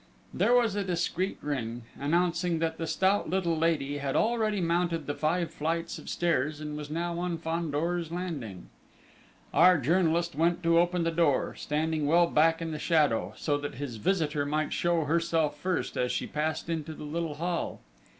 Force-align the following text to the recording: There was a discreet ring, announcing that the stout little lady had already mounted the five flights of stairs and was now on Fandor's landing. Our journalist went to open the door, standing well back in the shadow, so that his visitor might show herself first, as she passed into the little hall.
There 0.33 0.55
was 0.55 0.73
a 0.75 0.83
discreet 0.83 1.37
ring, 1.43 1.83
announcing 1.95 2.57
that 2.57 2.79
the 2.79 2.87
stout 2.87 3.29
little 3.29 3.55
lady 3.55 3.99
had 3.99 4.15
already 4.15 4.59
mounted 4.59 5.05
the 5.05 5.13
five 5.13 5.51
flights 5.53 5.99
of 5.99 6.09
stairs 6.09 6.59
and 6.59 6.75
was 6.75 6.89
now 6.89 7.19
on 7.19 7.37
Fandor's 7.37 8.11
landing. 8.11 8.69
Our 9.53 9.77
journalist 9.77 10.33
went 10.33 10.63
to 10.63 10.79
open 10.79 11.03
the 11.03 11.11
door, 11.11 11.53
standing 11.53 12.07
well 12.07 12.25
back 12.25 12.63
in 12.63 12.71
the 12.71 12.79
shadow, 12.79 13.35
so 13.37 13.59
that 13.59 13.75
his 13.75 13.97
visitor 13.97 14.43
might 14.43 14.73
show 14.73 15.03
herself 15.03 15.59
first, 15.59 15.95
as 15.95 16.11
she 16.11 16.25
passed 16.25 16.67
into 16.67 16.95
the 16.95 17.03
little 17.03 17.35
hall. 17.35 17.79